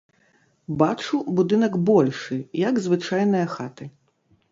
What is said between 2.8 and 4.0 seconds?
звычайныя хаты.